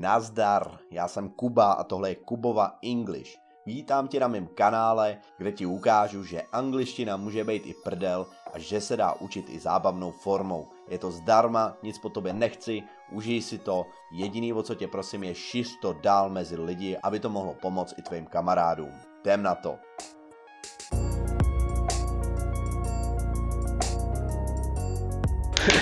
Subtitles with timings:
[0.00, 3.36] Nazdar, já jsem Kuba a tohle je Kubova English.
[3.66, 8.58] Vítám tě na mém kanále, kde ti ukážu, že angličtina může být i prdel a
[8.58, 10.66] že se dá učit i zábavnou formou.
[10.88, 12.82] Je to zdarma, nic po tobě nechci,
[13.12, 17.20] užij si to, jediný o co tě prosím je šíř to dál mezi lidi, aby
[17.20, 18.92] to mohlo pomoct i tvým kamarádům.
[19.20, 19.78] Jdem na to.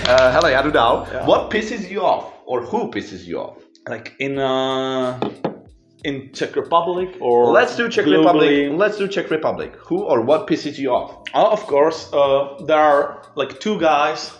[0.09, 1.07] Uh, hele, já jdu dál.
[1.11, 1.27] Yeah.
[1.27, 2.25] What pisses you off?
[2.45, 3.68] Or who pisses you off?
[3.87, 5.19] Like in uh,
[6.03, 8.65] in Czech Republic or Let's do Czech globally?
[8.65, 8.79] Republic.
[8.79, 9.75] Let's do Czech Republic.
[9.87, 11.23] Who or what pisses you off?
[11.33, 14.31] Uh, of course, uh, there are like two guys.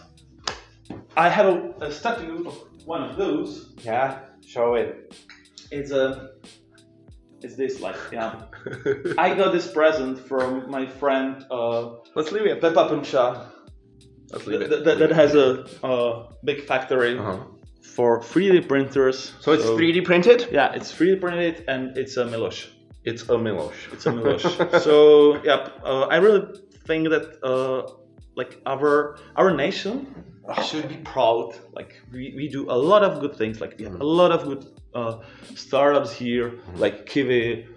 [1.16, 2.56] I have a, a statue of
[2.86, 3.74] one of those.
[3.84, 5.16] Yeah, show it.
[5.72, 6.32] It's a
[7.42, 8.42] it's this like yeah.
[9.18, 12.62] I got this present from my friend uh, Let's leave it.
[12.62, 13.52] Pepa Puncha.
[14.32, 14.70] Let's leave it.
[14.70, 17.44] That, that, that has a, a big factory Uh-huh.
[17.82, 19.34] For 3D printers.
[19.40, 20.48] So it's 3D printed?
[20.52, 22.68] Yeah, it's 3D printed and it's a Milosh.
[23.04, 23.94] It's a Milosh.
[23.94, 24.82] It's a Milosh.
[24.88, 27.92] so yeah, uh, I really think that uh,
[28.36, 29.94] like our our nation
[30.64, 31.56] should be proud.
[31.74, 33.62] Like we, we do a lot of good things.
[33.62, 35.20] Like we have a lot of good uh,
[35.56, 37.68] startups here, like Kiwi,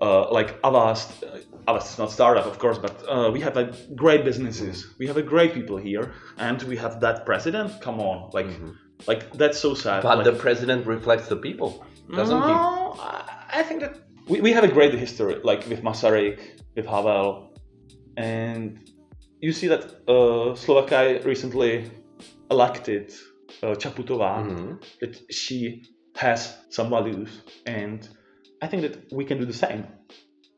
[0.00, 1.24] uh, like Avast.
[1.24, 4.94] Uh, Avast is not startup, of course, but uh, we have a great businesses.
[4.98, 7.80] We have a great people here, and we have that president.
[7.80, 8.48] Come on, like
[9.06, 10.02] like that's so sad.
[10.02, 13.94] But like, the president reflects the people, doesn't no, I I think that
[14.26, 16.38] we, we have a great history, like with Masaryk,
[16.76, 17.52] with Havel,
[18.16, 18.78] and
[19.40, 21.90] you see that uh, Slovakia recently
[22.50, 23.12] elected
[23.62, 24.82] uh, Chaputová, Mhm.
[25.00, 25.82] that she
[26.16, 27.30] has some values,
[27.66, 28.06] and
[28.60, 29.86] I think that we can do the same,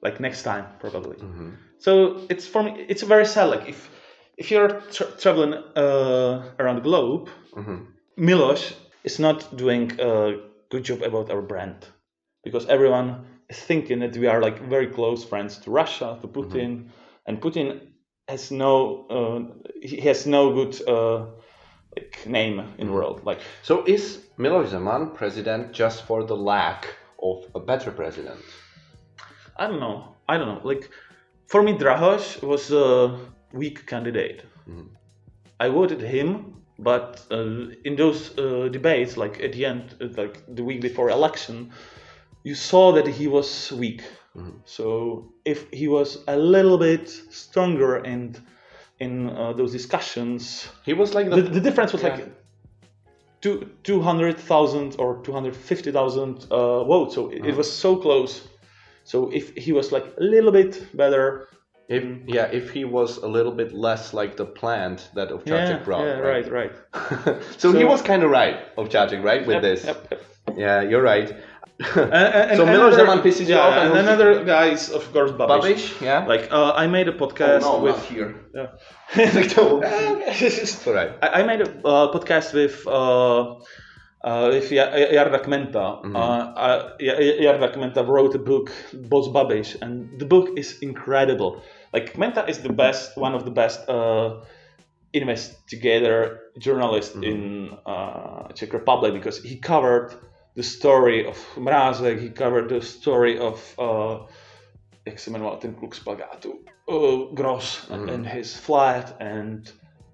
[0.03, 1.17] like next time probably.
[1.17, 1.57] Mhm.
[1.79, 3.51] So it's for me, it's very sad.
[3.51, 3.89] Like if
[4.37, 7.87] if you're tra- traveling uh, around the globe, Mhm.
[8.21, 10.37] Milos is not doing a
[10.69, 11.87] good job about our brand
[12.45, 16.91] because everyone is thinking that we are like very close friends to Russia, to Putin,
[17.27, 17.81] and Putin
[18.29, 19.39] has no uh,
[19.81, 21.25] he has no good uh,
[21.97, 23.25] like name in the world.
[23.25, 28.45] Like So is Miloš Zeman president just for the lack of a better president?
[29.57, 30.61] I don't know, I don't know.
[30.63, 30.91] Like
[31.47, 33.19] for me, Drahos was a
[33.55, 34.45] weak candidate.
[35.59, 40.43] I voted him, but uh, in those uh, debates, like at the end, uh, like
[40.49, 41.71] the week before election,
[42.43, 44.03] you saw that he was weak.
[44.65, 48.41] So if he was a little bit stronger and
[49.01, 52.15] in uh, those discussions, He was like the, the, the difference was yeah.
[52.15, 52.29] like
[53.41, 57.15] two two hundred thousand or two hundred fifty thousand uh, votes.
[57.15, 58.49] So it, it was so close.
[59.05, 61.49] So if he was like a little bit better,
[61.97, 62.03] if
[62.37, 65.85] yeah if he was a little bit less like the plant that of yeah, Chachik
[65.85, 66.05] brought.
[66.07, 66.73] yeah, right, right.
[67.61, 69.85] so, he was kind of right of Chachik, right, with Yep, this.
[69.85, 70.21] yep, yep.
[70.57, 71.29] Yeah, you're right.
[71.97, 72.13] And,
[72.51, 74.67] and, So and Miloš another- Zeman pisses you yeah, off and and who's- another guy
[74.77, 75.61] is of course Babiš.
[75.63, 76.27] Babiš, yeah.
[76.33, 78.31] Like uh, I made a podcast oh, no, with not here.
[78.55, 78.69] yeah.
[79.17, 81.13] It's alright.
[81.23, 83.55] I, I made a uh, podcast with uh,
[84.29, 85.85] uh, with Ja- Jarda Kmenta.
[86.05, 86.17] Mm-hmm.
[86.17, 86.21] Uh,
[86.67, 88.71] uh, Ja- Jarda Kmenta wrote a book,
[89.11, 91.63] Boss Babish, and the book is incredible.
[91.93, 94.41] Like Kmenta is the best, one of the best uh,
[95.13, 97.25] investigator journalist Mm-hmm.
[97.25, 100.15] in uh, Czech Republic because he covered
[100.55, 104.27] the story of Mrázek, he covered the story of uh,
[105.07, 106.53] jak se jmenoval ten kluk z plagátu,
[106.89, 109.73] uh, Gross and his flat and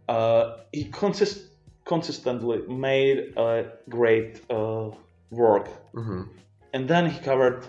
[0.08, 1.50] uh, he consist-
[1.84, 4.90] consistently made a great uh,
[5.30, 6.28] work Mhm.
[6.74, 7.64] and then he covered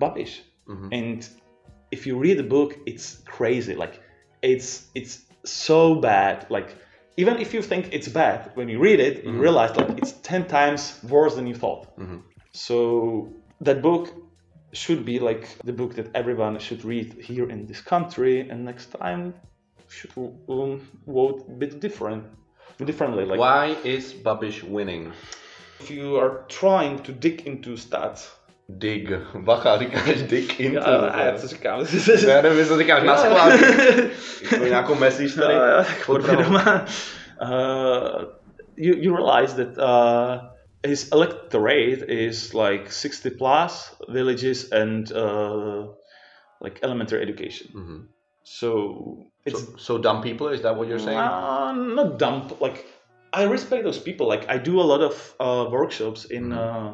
[0.00, 0.40] Babish
[0.92, 1.28] and
[1.96, 3.06] if you read the book it's
[3.36, 3.74] crazy.
[3.84, 3.94] Like
[4.52, 4.68] it's
[4.98, 6.36] it's so bad.
[6.56, 6.68] Like
[7.22, 10.46] even if you think it's bad when you read it you realize like it's 10
[10.58, 10.80] times
[11.14, 11.84] worse than you thought.
[12.52, 12.76] So
[13.60, 14.04] that book
[14.72, 18.86] should be like the book that everyone should read here in this country and next
[18.86, 19.34] time
[19.88, 20.10] should
[20.48, 22.24] um, vote a bit different
[22.84, 25.12] differently like Why is Babiš winning?
[25.80, 28.22] if you are trying to dig into stats
[28.68, 29.08] Dig.
[29.38, 30.88] Bacha, říkáš dig into.
[30.88, 31.80] a, a já to říkám
[32.28, 33.16] Já nevím, to říkáš na.
[34.52, 35.54] Jako nějakou myslíš tady?
[35.54, 36.84] No, já tak podvědomá.
[37.42, 38.24] Uh,
[38.76, 40.40] you, you realize that uh,
[40.86, 45.86] his electorate is like 60 plus villages and uh,
[46.60, 47.68] like elementary education.
[48.44, 48.76] So
[49.46, 51.18] it's So, so dumb people, is that what you're saying?
[51.18, 52.48] uh, not dumb.
[52.60, 52.84] Like
[53.32, 54.26] I respect those people.
[54.28, 56.92] Like I do a lot of uh, workshops in uh,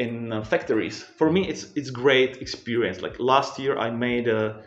[0.00, 1.04] in uh, factories.
[1.18, 3.02] For me, it's it's great experience.
[3.02, 4.62] Like last year, I made a,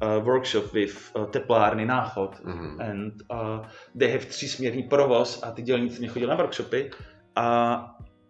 [0.00, 2.32] a workshop with uh, teplárny Náchod,
[2.80, 3.58] and uh,
[3.94, 6.90] they have třísměrný provoz a ty dělníci nechodili na workshopy.
[7.36, 7.78] A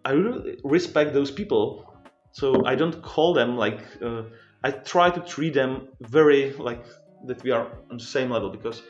[0.05, 1.85] I really respect those people.
[2.31, 4.23] So I don't call them like uh,
[4.63, 6.83] I try to treat them very like
[7.27, 8.83] that we are on the same level because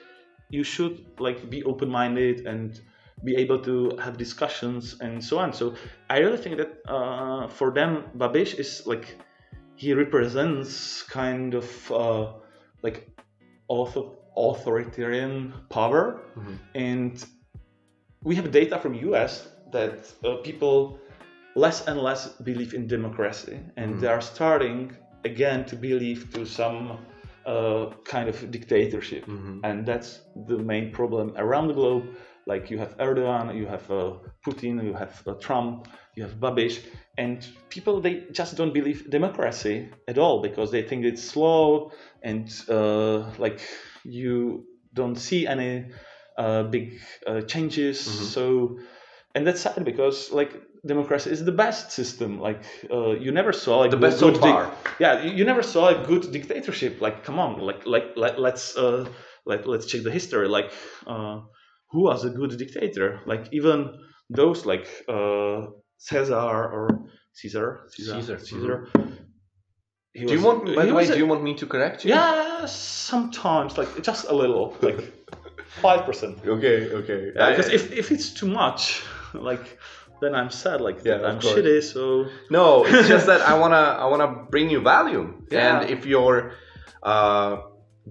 [0.50, 2.82] you should like be open-minded and
[3.24, 5.54] be able to have discussions and so on.
[5.54, 5.76] So
[6.10, 9.18] I really think that uh, for them, Babish is like
[9.76, 12.34] he represents kind of uh,
[12.82, 13.10] like
[13.68, 14.04] author,
[14.36, 16.56] authoritarian power, mm-hmm.
[16.76, 17.26] and
[18.24, 21.00] we have data from US that uh, people
[21.56, 24.02] less and less believe in democracy, and mm-hmm.
[24.02, 24.96] they are starting
[25.26, 26.98] again to believe to some
[27.50, 29.60] uh, kind of dictatorship, mm-hmm.
[29.64, 32.06] and that's the main problem around the globe.
[32.46, 34.14] Like you have Erdogan, you have uh,
[34.46, 36.76] Putin, you have uh, Trump, you have Babiš,
[37.18, 41.92] and people they just don't believe democracy at all because they think it's slow
[42.24, 43.62] and uh, like
[44.04, 45.86] you don't see any
[46.38, 48.08] uh, big uh, changes.
[48.08, 48.24] Mm-hmm.
[48.26, 48.80] So,
[49.36, 50.54] and that's sad because like
[50.86, 52.40] democracy is the best system.
[52.40, 54.66] Like uh, you never saw like the best so far.
[54.66, 57.02] Di- yeah, you, you, never saw a good dictatorship.
[57.02, 59.08] Like come on, like like let, let's uh,
[59.46, 60.48] like let's check the history.
[60.48, 60.72] Like
[61.08, 61.42] uh,
[61.92, 63.22] who was a good dictator?
[63.26, 64.00] Like even
[64.30, 65.68] those like uh,
[65.98, 68.40] Caesar or Caesar, Caesar, Caesar.
[68.40, 68.88] Caesar.
[68.98, 70.28] Mm-hmm.
[70.28, 70.76] do you want?
[70.76, 72.12] By the way, a, do you want me to correct you?
[72.12, 75.02] Yeah, sometimes, like just a little, like
[75.82, 76.40] five percent.
[76.46, 77.32] Okay, okay.
[77.36, 79.02] Yeah, because if, if it's too much,
[79.34, 79.80] like
[80.22, 80.82] then I'm sad.
[80.82, 81.56] Like yeah, I'm course.
[81.56, 81.84] shitty.
[81.84, 85.34] So no, it's just that I wanna I wanna bring you value.
[85.52, 85.80] Yeah.
[85.82, 86.54] And if you're
[87.04, 87.58] uh,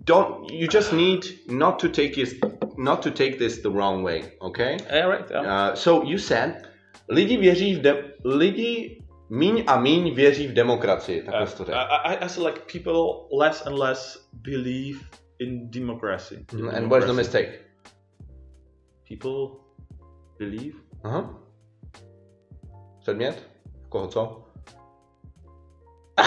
[0.05, 2.35] don't you just need not to take this
[2.77, 4.79] not to take this the wrong way, okay?
[4.87, 5.27] Yeah, right.
[5.31, 5.41] Yeah.
[5.41, 6.67] Uh, so you said
[7.09, 11.79] lidi věří v de- lidi míň a míň věří v demokracii, takhle uh, to řekl.
[11.79, 14.99] I, I, I said like people less and less believe
[15.39, 16.35] in democracy.
[16.35, 16.89] In mm, and democracy.
[16.89, 17.61] where's the mistake?
[19.09, 19.61] People
[20.39, 20.75] believe.
[21.05, 21.48] Aha.
[23.09, 23.37] przedmiot?
[23.91, 24.48] Kogo co?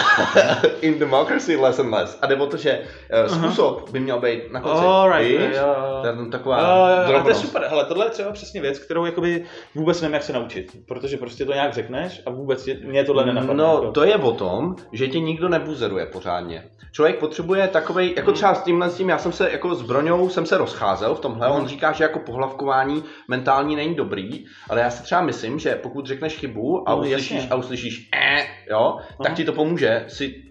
[0.80, 2.18] in democracy less and less.
[2.22, 2.80] A jde o to, že
[3.24, 4.84] uh, způsob by měl být na konci.
[4.84, 5.56] Oh, right, Víš?
[5.56, 5.76] Jo,
[6.16, 6.26] jo.
[6.30, 7.66] taková jo, jo, to je super.
[7.68, 9.44] Hele, tohle je třeba přesně věc, kterou jakoby
[9.74, 10.76] vůbec nevím, jak se naučit.
[10.88, 13.54] Protože prostě to nějak řekneš a vůbec mě tohle nenapadne.
[13.54, 13.92] No, jako.
[13.92, 16.64] to je o tom, že tě nikdo nebuzeruje pořádně.
[16.92, 20.28] Člověk potřebuje takovej, jako třeba s tímhle s tím, já jsem se jako s Broňou
[20.28, 24.90] jsem se rozcházel v tomhle, on říká, že jako pohlavkování mentální není dobrý, ale já
[24.90, 29.34] si třeba myslím, že pokud řekneš chybu a no, uslyšíš, a uslyšíš eh, jo, tak
[29.34, 30.42] ti to pomůže že si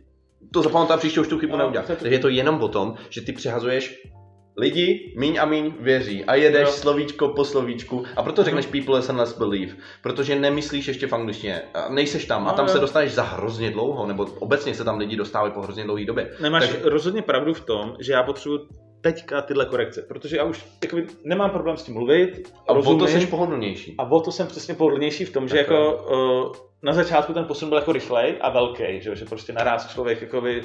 [0.53, 1.87] to zapamatovat příště už tu chybu no, neudělat.
[1.87, 4.03] Takže je to jenom o tom, že ty přehazuješ
[4.57, 6.71] lidi míň a míň věří a jedeš no.
[6.71, 11.61] slovíčko po slovíčku a proto řekneš people and less believe, protože nemyslíš ještě v angličtině,
[11.89, 15.15] nejseš tam a tam no, se dostaneš za hrozně dlouho, nebo obecně se tam lidi
[15.15, 16.31] dostávají po hrozně dlouhé době.
[16.41, 16.89] Nemáš Takže...
[16.89, 18.67] rozhodně pravdu v tom, že já potřebuji
[19.01, 22.53] teďka tyhle korekce, protože já už jakoby, nemám problém s tím mluvit.
[22.67, 23.95] A rozumím, o to jsi pohodlnější.
[23.97, 27.45] A o to jsem přesně pohodlnější v tom, tak že jako uh, na začátku ten
[27.45, 30.63] posun byl jako rychlej a velký, že, že prostě naraz člověk jakoby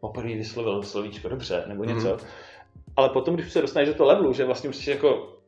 [0.00, 2.08] poprvé vyslovil slovíčko dobře nebo něco.
[2.08, 2.18] Mm.
[2.96, 5.38] Ale potom, když se dostaneš do toho levelu, že vlastně už jsi jako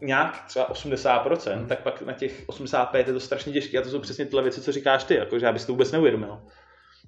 [0.00, 1.66] nějak třeba 80%, mm.
[1.66, 4.60] tak pak na těch 85 je to strašně těžké a to jsou přesně tyhle věci,
[4.60, 6.40] co říkáš ty, jako že já bys to vůbec neuvědomil.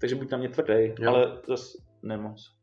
[0.00, 1.11] Takže buď na mě tvrdý, jo.
[1.11, 2.62] ale zase nemoc.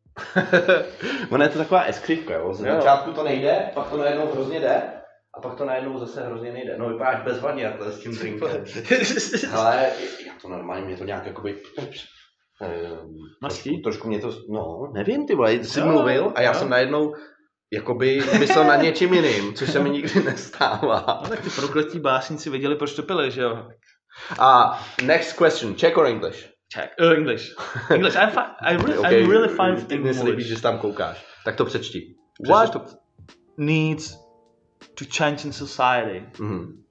[1.31, 2.53] Ono je to taková eskrytka, jo.
[2.53, 4.81] Z začátku to nejde, pak to najednou hrozně jde,
[5.37, 6.77] a pak to najednou zase hrozně nejde.
[6.77, 8.49] No vypadáš bezvadně takhle s tím drinkem.
[9.53, 9.89] Ale
[10.27, 11.57] já to normálně, mě to nějak jakoby...
[13.41, 17.13] Trošku, trošku mě to, no, nevím, ty vole, jsi mluvil a já jsem najednou
[17.73, 21.19] jakoby myslel na něčím jiným, což se mi nikdy nestává.
[21.23, 23.67] No tak ty prokletí básníci věděli, proč to pili, že jo?
[24.39, 26.49] A next question, Czech or English?
[26.69, 27.55] Czech, uh, English.
[27.89, 29.23] English, I'm, fi- I really, okay.
[29.23, 30.45] I'm really fine with English.
[30.45, 31.25] že tam koukáš.
[31.45, 32.15] Tak to přečti.
[32.47, 32.85] What to...
[33.57, 34.17] needs
[34.95, 36.23] to change in society.
[36.33, 36.83] Mm-hmm.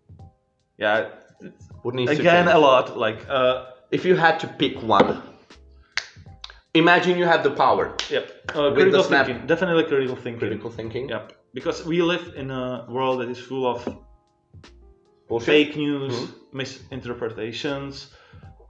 [0.78, 1.06] Yeah.
[1.82, 5.22] What needs again a lot like uh, if you had to pick one.
[6.74, 7.94] Imagine you had the power.
[8.10, 8.52] Yep.
[8.54, 9.46] Uh, critical thinking.
[9.46, 10.38] Definitely critical thinking.
[10.38, 11.08] Critical thinking.
[11.08, 11.32] Yep.
[11.54, 13.88] Because we live in a world that is full of
[15.28, 15.46] Bullshit.
[15.46, 16.58] fake news, mm-hmm.
[16.58, 18.14] misinterpretations.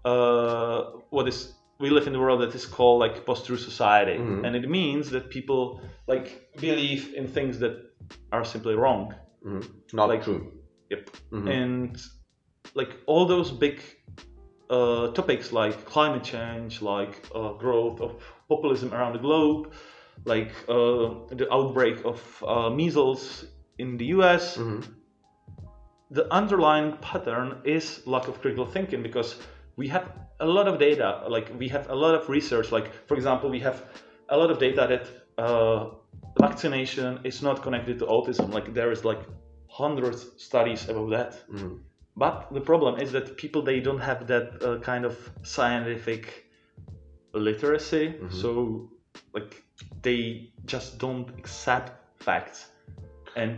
[0.09, 0.79] Uh,
[1.11, 1.39] what is
[1.81, 4.45] we live in a world that is called like post-truth society, mm-hmm.
[4.45, 6.29] and it means that people like
[6.61, 7.75] believe in things that
[8.33, 9.15] are simply wrong.
[9.47, 9.97] Mm-hmm.
[9.97, 10.53] Not like, true.
[10.91, 11.11] Yep.
[11.33, 11.49] Mm-hmm.
[11.49, 12.03] And
[12.75, 13.81] like all those big
[14.71, 19.73] uh, topics like climate change, like uh, growth of populism around the globe,
[20.25, 23.45] like uh, the outbreak of uh, measles
[23.79, 24.81] in the US, mm-hmm.
[26.11, 29.37] the underlying pattern is lack of critical thinking because
[29.79, 30.07] we have
[30.41, 33.61] a lot of data, like we have a lot of research, like for example, we
[33.61, 33.79] have
[34.29, 35.05] a lot of data that
[35.43, 35.91] uh,
[36.39, 38.53] vaccination is not connected to autism.
[38.53, 39.23] Like there is like
[39.69, 41.33] hundreds studies about that.
[41.53, 41.79] Mm.
[42.17, 46.25] but the problem is that people they don't have that uh, kind of scientific
[47.33, 48.41] literacy Mm-hmm.
[48.43, 48.51] so
[49.37, 49.63] like
[50.03, 51.91] they just don't accept
[52.29, 52.61] facts
[53.37, 53.57] and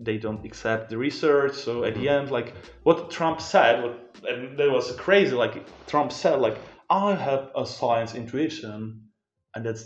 [0.00, 2.08] they don't accept the research so at the Mm-hmm.
[2.08, 6.58] end like what trump said what, and that was crazy like trump said like
[6.90, 9.02] i have a science intuition
[9.54, 9.84] and that's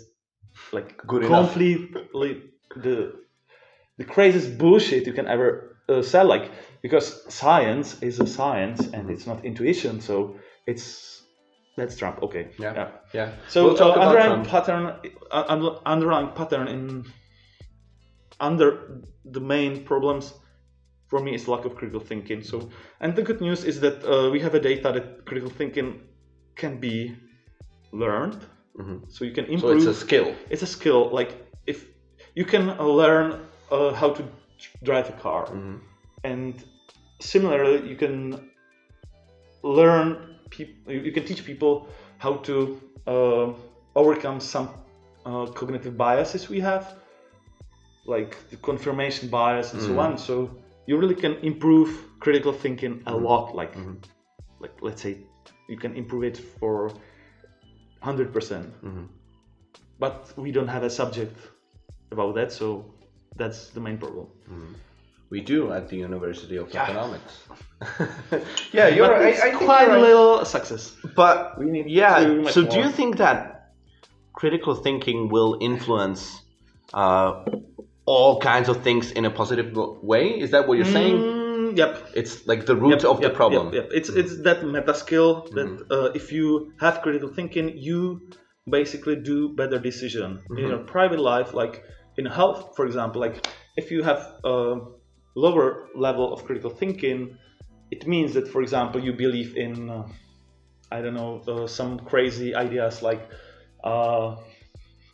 [0.72, 1.50] like Good enough.
[1.50, 2.42] completely
[2.76, 3.12] the
[3.98, 6.50] the craziest bullshit you can ever uh, sell like
[6.82, 8.94] because science is a science Mm-hmm.
[8.94, 10.36] and it's not intuition so
[10.66, 11.22] it's
[11.76, 12.74] that's trump okay Yeah.
[12.74, 12.88] Yeah.
[13.14, 13.28] yeah.
[13.48, 14.48] so We'll talk uh, about underlying Trump.
[14.48, 14.92] pattern
[15.30, 17.04] uh, underlying pattern in
[18.40, 20.34] under the main problems
[21.08, 22.42] for me is lack of critical thinking.
[22.42, 22.68] So
[23.00, 26.00] and the good news is that uh, we have a data that critical thinking
[26.56, 27.16] can be
[27.92, 28.36] learned.
[29.08, 29.82] So you can improve.
[29.82, 30.34] So it's a skill.
[30.50, 31.10] it's a skill.
[31.10, 31.34] Like
[31.66, 31.86] if
[32.34, 33.40] you can uh, learn
[33.72, 34.22] uh, how to
[34.84, 35.48] drive a car.
[36.24, 36.54] And
[37.20, 38.50] similarly you can
[39.62, 43.52] learn people you can teach people how to uh,
[43.94, 44.68] overcome some
[45.26, 46.94] uh, cognitive biases we have
[48.08, 49.98] like the confirmation bias and so mm.
[49.98, 50.18] on.
[50.18, 50.50] So
[50.86, 53.24] you really can improve critical thinking a mm-hmm.
[53.24, 53.94] lot like mm-hmm.
[54.60, 55.18] like let's say
[55.68, 56.90] you can improve it for
[58.02, 58.32] 100%.
[58.32, 59.04] Mm-hmm.
[59.98, 61.36] But we don't have a subject
[62.10, 62.94] about that so
[63.36, 64.28] that's the main problem.
[65.30, 67.42] We do at the University of Economics.
[68.72, 70.96] yeah, you're but it's I, I quite a little success.
[71.14, 73.72] But We need yeah, so do you think that
[74.32, 76.40] critical thinking will influence
[76.94, 77.44] uh,
[78.08, 79.76] all kinds of things in a positive
[80.12, 80.24] way?
[80.44, 81.16] Is that what you're saying?
[81.16, 83.64] Mm, yep It's like the root of the problem.
[83.66, 83.88] Yep, yep.
[83.98, 88.00] It's it's that meta skill that uh, if you have critical thinking, you
[88.78, 91.50] basically do better decision in your private life.
[91.62, 91.74] Like
[92.16, 93.46] in health, for example, like
[93.76, 94.56] if you have a
[95.36, 97.36] lower level of critical thinking,
[97.90, 100.08] it means that, for example, you believe in uh,
[100.90, 103.22] I don't know uh, some crazy ideas like
[103.84, 104.36] uh,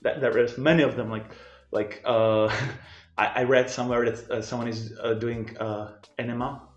[0.02, 1.30] that there is many of them like
[1.74, 2.52] like uh,
[3.18, 5.88] I, I read somewhere that uh, someone is uh, doing uh,
[6.18, 6.74] enema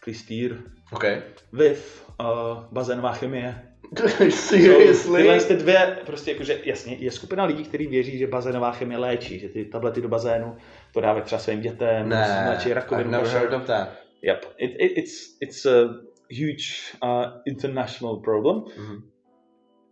[0.00, 0.56] klystýr
[0.92, 1.22] Okay.
[1.52, 3.54] with uh, bazénová chemie.
[4.30, 5.22] Seriously?
[5.22, 9.38] Tyhle ty dvě, prostě jakože, jasně, je skupina lidí, kteří věří, že bazénová chemie léčí,
[9.38, 10.56] že ty tablety do bazénu
[10.94, 13.10] to dávají třeba svým dětem, Ne, léčí I've rakovinu.
[13.10, 13.40] never košer.
[13.40, 13.88] heard of that.
[14.22, 15.84] Yep, it, it, it's, it's a
[16.30, 18.64] huge uh, international problem.
[18.78, 19.02] Mhm.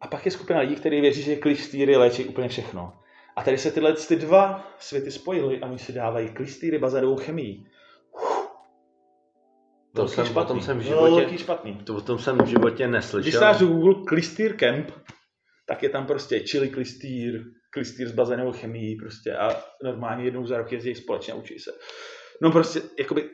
[0.00, 2.92] A pak je skupina lidí, kteří věří, že klystýry léčí úplně všechno.
[3.40, 7.64] A tady se tyhle ty dva světy spojily a oni si dávají klystýry bazénovou chemii.
[9.94, 10.48] To jsem, o špatný.
[10.48, 11.74] tom jsem v Velký životě, špatný.
[11.74, 13.40] to o tom jsem v životě Když neslyšel.
[13.40, 14.90] dáš do Google klystýr camp,
[15.66, 20.56] tak je tam prostě chili klystýr, klystýr s bazénovou chemií prostě a normálně jednou za
[20.56, 21.70] rok jezdí společně a učí se.
[22.42, 23.30] No prostě, jakoby,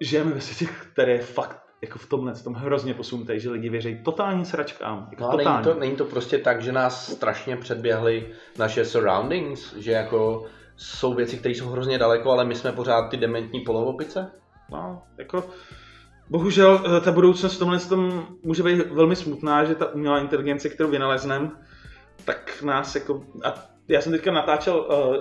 [0.00, 3.68] žijeme ve světě, který je fakt jako v tomhle, v tom hrozně posunutý, že lidi
[3.68, 5.08] věří totálním sračkám.
[5.10, 5.64] Jako No a není totálně.
[5.64, 8.26] to, není to prostě tak, že nás strašně předběhly
[8.58, 10.44] naše surroundings, že jako
[10.76, 14.30] jsou věci, které jsou hrozně daleko, ale my jsme pořád ty dementní polovopice?
[14.70, 15.44] No, jako,
[16.30, 20.68] bohužel eh, ta budoucnost v tomhle tom může být velmi smutná, že ta umělá inteligence,
[20.68, 21.50] kterou vynalezneme,
[22.24, 23.24] tak nás jako...
[23.44, 23.54] A
[23.88, 25.16] já jsem teďka natáčel uh,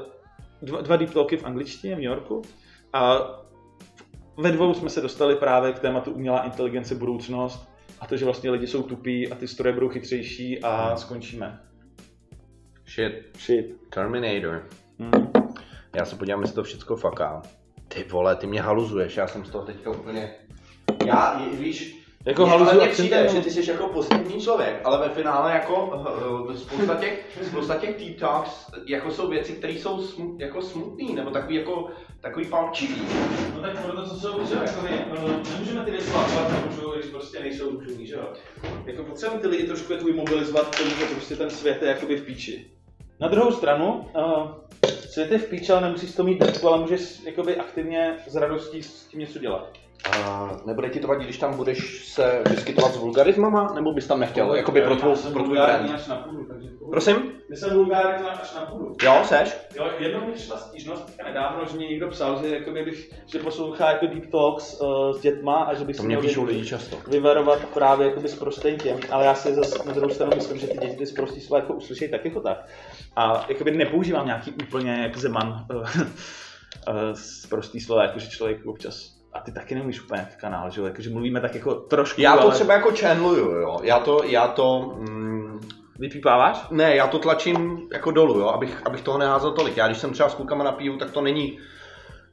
[0.62, 2.42] dva, dva deep talky v angličtině v New Yorku
[2.94, 3.20] a
[4.38, 8.50] ve dvou jsme se dostali právě k tématu umělá inteligence budoucnost a to, že vlastně
[8.50, 11.60] lidi jsou tupí a ty stroje budou chytřejší a skončíme.
[12.88, 13.90] Shit, Shit.
[13.90, 14.68] Terminator.
[15.00, 15.32] Hmm.
[15.96, 17.42] Já se podívám, jestli to všechno faká.
[17.88, 20.36] Ty vole, ty mě haluzuješ, já jsem z toho teďka úplně...
[21.06, 25.08] Já, víš, Jako mně haluzu hlavně akcentem, přijde, že ty jsi jako pozitivní člověk, ale
[25.08, 30.02] ve finále jako uh, spousta těch, spousta těch deep talks jako jsou věci, které jsou
[30.02, 31.90] smu, jako smutný, nebo takový jako,
[32.22, 33.02] takový palčivý.
[33.56, 37.06] No tak proto co jsou, že jako my, eh, nemůžeme ty věci hlasovat, nemůžou, když
[37.06, 38.34] prostě nejsou růžový, že jo.
[38.86, 42.16] Jako potřebujeme ty lidi trošku jako mobilizovat k tomu, že prostě ten svět je jakoby
[42.16, 42.72] v píči.
[43.20, 44.52] Na druhou stranu, uh,
[45.10, 48.84] svět je v píči, ale nemusíš to mít desku, ale můžeš jakoby aktivně s radostí
[48.84, 49.70] s tím něco dělat.
[50.12, 54.20] A nebude ti to vadit, když tam budeš se vyskytovat s vulgarismama, nebo bys tam
[54.20, 56.02] nechtěl, jakoby pro tvou, pro tvůj vulgární brand?
[56.02, 56.70] až na půdu, takže...
[56.90, 57.32] Prosím?
[57.50, 58.96] Já jsem vulgární až na půdu.
[59.04, 59.58] Jo, seš?
[59.76, 63.40] Jo, jednou mi přišla stížnost teďka nedávno, že mě někdo psal, že, jakoby bych, že
[63.40, 66.66] poslouchá jako deep talks uh, s dětma a že bych To si mě píšou lidi
[66.66, 66.98] často.
[67.08, 70.68] vyvarovat právě jakoby s prostým těm, ale já si zase na druhou stranu myslím, že
[70.68, 72.68] ty děti ty prostý slova jako uslyšejí tak jako tak.
[73.16, 76.06] A jakoby nepoužívám nějaký úplně jak Zeman uh, uh,
[77.50, 81.42] prostý slova, jakože člověk občas a ty taky nemůžeš úplně kanál, že jo, jakože mluvíme
[81.42, 83.80] tak jako trošku, Já to ale třeba jako channeluju, jo.
[83.84, 85.60] Já to, já to, mm,
[86.00, 86.66] vypípáváš?
[86.72, 89.78] ne, já to tlačím jako dolů, jo, abych, abych toho neházel tolik.
[89.78, 91.60] Já když jsem třeba s klukama na pivu, tak to není,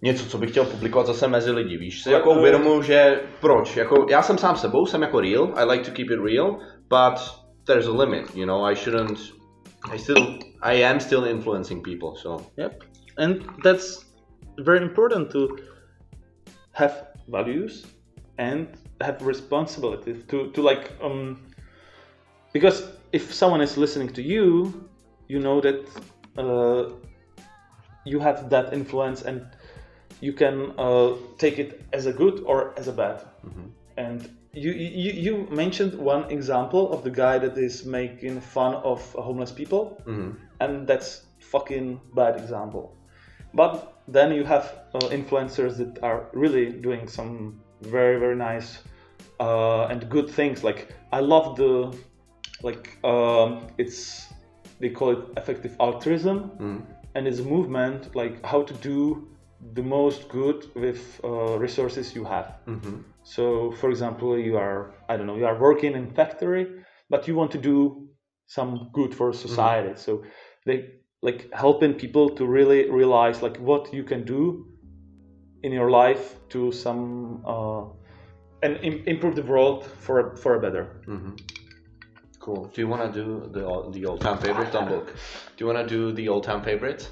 [0.03, 4.07] něco, co bych chtěl publikovat zase mezi lidi, víš, si jako uvědomuji, že proč, jako
[4.11, 7.21] já jsem sám sebou, jsem jako real, I like to keep it real, but
[7.65, 9.19] there's a limit, you know, I shouldn't,
[9.93, 12.45] I still, I am still influencing people, so.
[12.57, 12.85] Yep,
[13.19, 14.07] and that's
[14.65, 15.49] very important to
[16.73, 17.87] have values
[18.39, 18.69] and
[19.01, 21.43] have responsibility to, to like, um,
[22.53, 24.89] because if someone is listening to you,
[25.29, 25.87] you know that
[26.37, 26.93] uh,
[28.05, 29.47] you have that influence and
[30.21, 33.25] you can uh, take it as a good or as a bad.
[33.45, 33.67] Mm-hmm.
[33.97, 39.01] And you, you you mentioned one example of the guy that is making fun of
[39.13, 40.33] homeless people, mm-hmm.
[40.61, 42.97] and that's fucking bad example.
[43.55, 48.79] But then you have uh, influencers that are really doing some very very nice
[49.41, 50.63] uh, and good things.
[50.63, 51.97] Like I love the
[52.63, 54.27] like um, it's
[54.79, 56.83] they call it effective altruism, mm.
[57.15, 59.29] and it's a movement like how to do
[59.75, 62.55] the most good with uh, resources you have.
[62.67, 62.99] Mm-hmm.
[63.23, 66.67] So, for example, you are I don't know you are working in factory,
[67.09, 68.09] but you want to do
[68.47, 69.91] some good for society.
[69.91, 69.99] Mm-hmm.
[69.99, 70.25] So
[70.67, 74.67] they like helping people to really realize like what you can do
[75.63, 77.85] in your life to some uh,
[78.63, 81.03] and Im- improve the world for for a better.
[81.07, 81.35] Mm-hmm.
[82.39, 82.71] Cool.
[82.75, 85.15] Do you want to do the the old time favorite, book?
[85.57, 87.09] Do you want to do the old time favorite?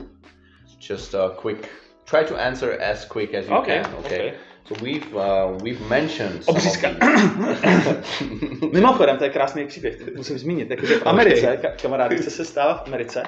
[0.78, 1.68] Just a quick
[2.06, 3.94] try to answer as quick as you okay, can.
[3.94, 4.28] Okay.
[4.28, 4.38] okay.
[4.68, 6.44] So we've uh, we've mentioned.
[6.46, 6.88] Obřízka.
[8.72, 10.68] Mimochodem, to je krásný příběh, musím zmínit.
[10.68, 11.72] Takže v Americe, okay.
[11.82, 13.22] kamarád, se stala v Americe.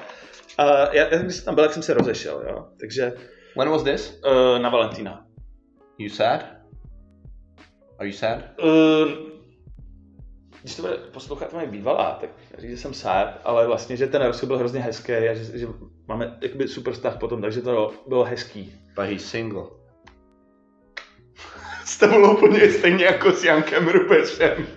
[0.59, 2.67] Uh, já, když jsem tam byl, jak jsem se rozešel, jo.
[2.79, 3.13] Takže...
[3.57, 4.21] When was this?
[4.25, 5.25] Uh, na Valentína.
[5.97, 6.45] You sad?
[7.99, 8.39] Are you sad?
[8.63, 9.11] Uh,
[10.61, 14.21] když to bude poslouchat moje bývalá, tak říct, že jsem sad, ale vlastně, že ten
[14.21, 15.67] rozchod byl hrozně hezký a že, že
[16.07, 18.73] máme jakoby super vztah potom, takže to bylo hezký.
[18.95, 19.80] But he's single.
[21.97, 24.67] To bylo úplně stejně jako s Jankem Rupešem.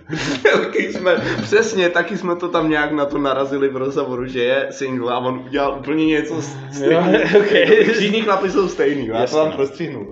[0.43, 4.67] taky jsme, přesně, taky jsme to tam nějak na to narazili v rozhovoru, že je
[4.71, 7.09] single a on udělal úplně něco stejného.
[7.39, 7.83] okay.
[7.83, 10.11] Všichni chlapi jsou stejný, já to tam prostříhnu.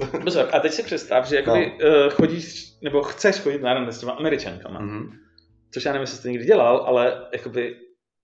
[0.51, 2.05] a teď si představ, že jakoby, no.
[2.05, 4.81] uh, chodíš, nebo chceš chodit na rande s těma američankama.
[4.81, 5.09] Mm-hmm.
[5.73, 7.75] Což já nevím, jestli jsi to někdy dělal, ale jakoby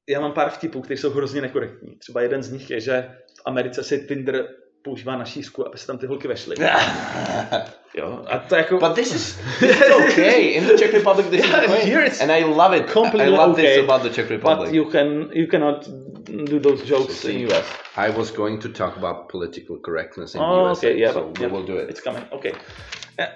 [0.10, 1.96] já mám pár vtipů, které jsou hrozně nekorektní.
[1.96, 4.48] Třeba jeden z nich je, že v Americe si Tinder
[4.82, 6.56] používá na šířku, aby se tam ty holky vešly.
[7.98, 8.78] jo, a to jako...
[8.78, 10.42] But this is, this is okay.
[10.42, 11.86] In the Czech Republic this is okay.
[11.86, 12.92] Here it's and I love it.
[12.92, 14.70] Completely I love okay, this about the Czech Republic.
[14.70, 15.88] But you can you cannot
[16.26, 17.66] do those jokes in US.
[17.98, 21.40] I was going to talk about political correctness in oh, US, okay, yeah, so yeah,
[21.40, 21.90] we will do it.
[21.90, 22.24] It's coming.
[22.32, 22.52] Okay.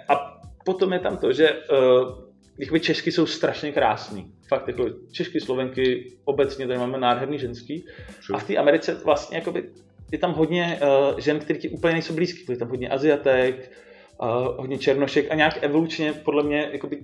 [0.08, 2.24] A potom je tam to, že uh,
[2.58, 4.34] jakoby Češky jsou strašně krásný.
[4.48, 7.86] Fakt jako Češky, Slovenky, obecně tady máme nádherný ženský.
[8.34, 9.70] A v té Americe vlastně jakoby
[10.14, 12.46] je tam hodně uh, žen, které ti úplně nejsou blízký.
[12.50, 13.72] Je tam hodně Aziatek,
[14.22, 16.98] uh, hodně černošek a nějak evolučně podle mě jakoby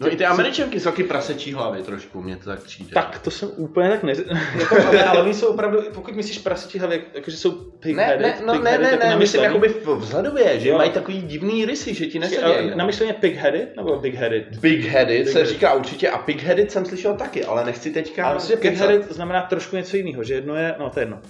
[0.00, 2.90] No i ty američanky jsou taky prasečí hlavy trošku, mě to tak přijde.
[2.94, 4.12] Tak to jsem úplně tak ne...
[4.58, 8.34] jako, ale, ale oni jsou opravdu, pokud myslíš prasečí hlavy, jakože jsou pig ne, ne,
[8.46, 10.78] no, ne, ne, ne, myslím jakoby vzhledově, že jo.
[10.78, 12.70] mají takový divný rysy, že ti nesedějí.
[12.74, 14.56] Na myšleně pig headed nebo big headed?
[14.60, 18.26] Big headed se říká určitě a pig headed jsem slyšel taky, ale nechci teďka...
[18.26, 21.02] Ale myslím, že pig headed znamená trošku něco jiného, že jedno je, no to je
[21.02, 21.20] jedno.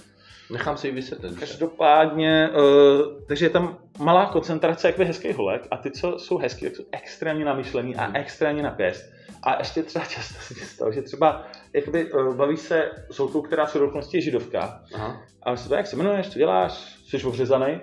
[0.49, 1.39] Nechám si ji vysvětlit.
[1.39, 6.65] Každopádně, uh, takže je tam malá koncentrace jakoby hezkých holek a ty, co jsou hezký,
[6.65, 8.15] tak jsou extrémně namyšlený a hmm.
[8.15, 9.05] extrémně napěst.
[9.43, 13.67] A ještě třeba často si stalo, že třeba jakoby, uh, baví se s holkou, která
[13.67, 14.81] se dokonce židovka.
[14.93, 15.21] Aha.
[15.43, 17.79] A se to, jak se jmenuješ, co děláš, jsi obřezaný?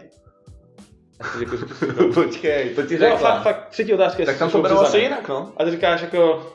[2.15, 3.09] Počkej, to ti řekla.
[3.09, 5.53] No, fakt, fakt, třetí otázka Tak tam to bylo asi jinak, no.
[5.57, 6.53] A ty říkáš jako,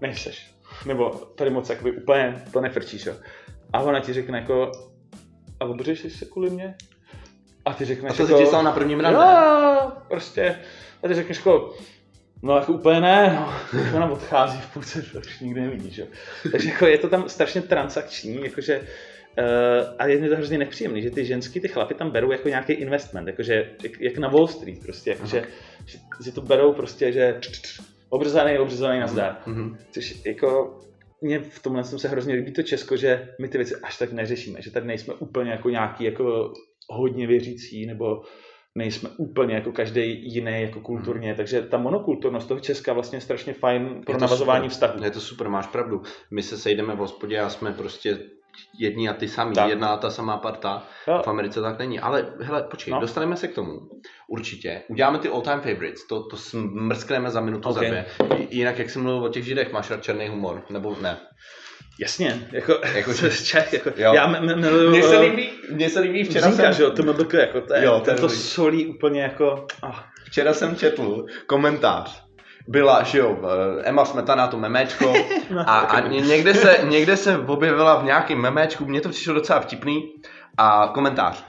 [0.00, 0.54] nejseš.
[0.86, 3.14] Nebo tady moc jakoby úplně to nefrčíš, jo.
[3.74, 4.72] A ona ti řekne jako,
[5.60, 6.74] a obřeš se kvůli mě?
[7.64, 9.18] A ty řekneš a to jako, se ti stalo na prvním rande?
[9.18, 10.58] Jo, prostě.
[11.02, 11.74] A ty řekneš jako,
[12.42, 13.52] no jako úplně ne, no.
[13.96, 16.06] Ona odchází v půlce, to už nikdy nevidíš, jo.
[16.52, 18.80] Takže jako je to tam strašně transakční, jakože
[19.38, 22.48] Uh, a je mi to hrozně nepříjemný, že ty ženský, ty chlapy tam berou jako
[22.48, 25.44] nějaký investment, jakože jak, jak na Wall Street prostě, jakože,
[25.86, 27.40] že, že to berou prostě, že
[28.08, 29.36] obrzaný, obrzaný, nazdar.
[29.46, 29.76] Mm-hmm.
[29.90, 30.80] Což jako
[31.24, 34.12] mě v tomhle jsem se hrozně líbí to Česko, že my ty věci až tak
[34.12, 36.52] neřešíme, že tady nejsme úplně jako nějaký jako
[36.90, 38.22] hodně věřící, nebo
[38.74, 41.36] nejsme úplně jako každý jiný jako kulturně, hmm.
[41.36, 45.04] takže ta monokulturnost toho Česka vlastně je strašně fajn pro navazování vztahů.
[45.04, 46.02] Je to super, máš pravdu.
[46.30, 48.18] My se sejdeme v hospodě a jsme prostě
[48.78, 49.68] jedni a ty samý, tak.
[49.68, 50.82] jedna a ta samá parta.
[51.08, 51.22] Jo.
[51.24, 52.00] V Americe tak není.
[52.00, 53.00] Ale hele, počkej, no.
[53.00, 53.80] dostaneme se k tomu.
[54.28, 54.82] Určitě.
[54.88, 56.06] Uděláme ty all-time favorites.
[56.06, 57.84] To, to smrskneme za minutu, okay.
[57.84, 58.46] za dvě.
[58.50, 61.18] Jinak, jak jsem mluvil o těch židech, máš rád černý humor, nebo ne?
[62.00, 64.12] Jasně, jako, Jako, že- Čech, jako, Jo.
[64.14, 64.90] já miluju...
[64.90, 67.74] Mně se líbí, mně se líbí včera Zínka, jsem, že jo, to MBK, jako to,
[67.74, 69.66] je, Jo, to ten to solí úplně jako...
[69.82, 69.98] Oh.
[70.24, 72.23] včera jsem četl komentář.
[72.68, 75.12] Byla, že jo, eh, Emma Smetana, to memečko.
[75.66, 79.60] A, a ně- někde, se, někde se objevila v nějakém memečku, mně to přišlo docela
[79.60, 80.12] vtipný.
[80.56, 81.44] A komentář.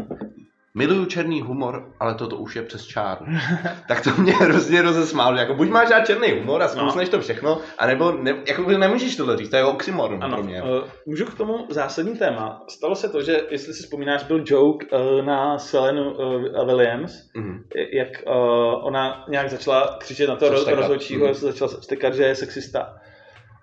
[0.76, 3.26] Miluju černý humor, ale toto už je přes čáru.
[3.88, 5.38] tak to mě hrozně rozesmálo.
[5.38, 9.38] Jako buď máš rád černý humor a zkousneš to všechno, anebo ne, jako nemůžeš tohle
[9.38, 10.62] říct, to je oxymoron Ano, pro mě.
[10.64, 10.68] uh,
[11.06, 12.64] můžu k tomu zásadní téma.
[12.70, 17.64] Stalo se to, že, jestli si vzpomínáš, byl joke uh, na Selenu uh, Williams, Mhm.
[17.94, 18.34] jak uh,
[18.88, 20.80] ona nějak začala křičet na to roz, stekat.
[20.80, 21.34] rozhodčího, Mhm.
[21.34, 22.94] začala stekat, že je sexista.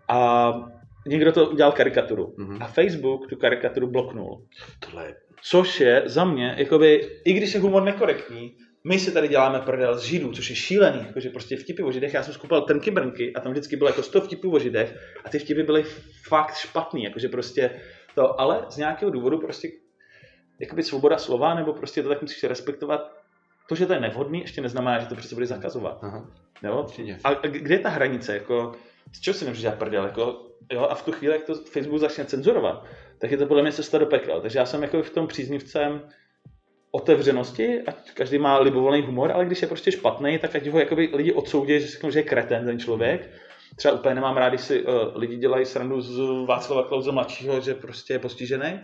[0.08, 0.52] A
[1.06, 2.34] někdo to udělal karikaturu.
[2.38, 2.62] Mhm.
[2.62, 4.42] A Facebook tu karikaturu bloknul.
[4.80, 9.28] Tohle je Což je za mě, jakoby, i když je humor nekorektní, my si tady
[9.28, 12.62] děláme prdel z židů, což je šílený, jakože prostě vtipy o židech, já jsem skupal
[12.62, 15.84] trnky brnky a tam vždycky bylo jako 100 vtipů o židech a ty vtipy byly
[16.28, 17.80] fakt špatný, jakože prostě
[18.14, 19.68] to, ale z nějakého důvodu prostě
[20.60, 23.12] jakoby svoboda slova, nebo prostě to tak musíš respektovat,
[23.68, 25.98] to, že to je nevhodný, ještě neznamená, že to prostě bude zakazovat.
[26.02, 26.30] Aha,
[26.62, 26.86] Jo?
[27.24, 28.34] A a kde je ta hranice?
[28.34, 28.72] Jako,
[29.12, 30.04] z čeho si nemůžeš dělat prdel?
[30.04, 30.86] Jako, jo?
[30.90, 32.86] A v tu chvíli, jak to Facebook začne cenzurovat,
[33.22, 34.40] tak je to podle mě cesta do pekla.
[34.40, 36.02] Takže já jsem jako v tom příznivcem
[36.90, 41.10] otevřenosti, ať každý má libovolný humor, ale když je prostě špatný, tak ať ho jakoby
[41.14, 43.30] lidi odsoudí, že řeknou, že je kreten ten člověk.
[43.76, 47.74] Třeba úplně nemám rád, když si uh, lidi dělají srandu z Václava Klauze mladšího, že
[47.74, 48.80] prostě je postižený.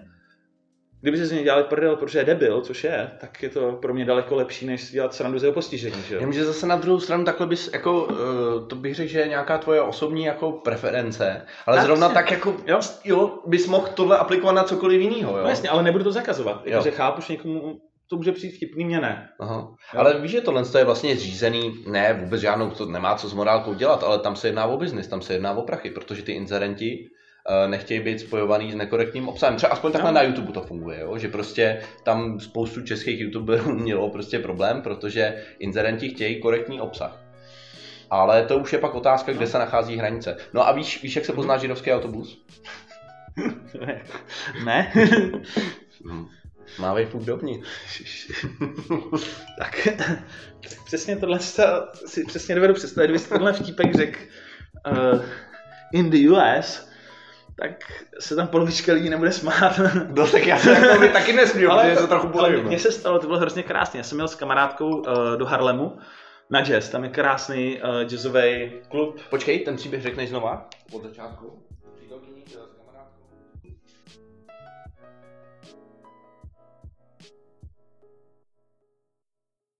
[1.01, 3.95] Kdyby si z něj dělali prdel, protože je debil, což je, tak je to pro
[3.95, 6.03] mě daleko lepší, než si dělat srandu z jeho postižení.
[6.09, 6.21] Že jo?
[6.21, 9.59] Jenomže zase na druhou stranu takhle bys, jako, uh, to bych řekl, že je nějaká
[9.59, 12.15] tvoje osobní jako preference, ale Tak, zrovna jasně.
[12.15, 12.81] tak jako, Jo.
[13.05, 15.43] jo, bys mohl tohle aplikovat na cokoliv jiného, jo?
[15.43, 16.63] No jasně, ale nebudu to zakazovat.
[16.65, 16.73] Jo.
[16.73, 17.81] Jakože chápu, že někomu
[18.11, 19.29] to může přijít vtipný, mě ne.
[19.41, 19.75] Aha.
[19.97, 23.75] Ale víš, že tohle je vlastně zřízený, ne, vůbec žádnou, to nemá co s morálkou
[23.75, 27.09] dělat, ale tam se jedná o biznis, tam se jedná o prachy, protože ty inzerenti
[27.67, 29.57] nechtějí být spojovaný s nekorektním obsahem.
[29.57, 30.15] Třeba aspoň takhle No.
[30.15, 31.19] na YouTube to funguje, jo?
[31.19, 37.21] že prostě tam spoustu českých youtuberů mělo prostě problém, protože inzerenti chtějí korektní obsah.
[38.11, 39.51] Ale to už je pak otázka, kde No.
[39.51, 40.37] se nachází hranice.
[40.55, 42.45] No a víš, víš jak se pozná židovský autobus?
[44.65, 44.93] ne?
[46.13, 46.27] Hm.
[46.79, 48.31] Mávej fuk dovnitř.
[49.59, 49.89] tak
[50.85, 51.39] přesně tohle
[52.07, 54.19] si přesně dovedu představit, kdyby si tenhle vtípek řekl
[55.13, 55.23] uh,
[55.93, 56.88] in the US,
[57.61, 57.71] tak
[58.21, 59.81] se tam polovička lidí nebude smát.
[60.17, 62.67] No tak já se jako by taky nesmím, protože se trochu ale bojím.
[62.67, 64.01] mně se stalo, to bylo hrozně krásně.
[64.01, 65.05] Já jsem měl s kamarádkou uh,
[65.37, 65.99] do Harlemu
[66.51, 69.21] na jazz, tam je krásný uh, jazzový klub.
[69.31, 70.69] Počkej, ten příběh řekneš znova?
[70.93, 71.63] Od začátku?